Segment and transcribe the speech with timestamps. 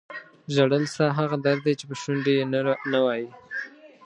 [0.53, 2.43] ژړل ستا هغه درد دی چې په شونډو یې
[2.93, 3.27] نه وایې.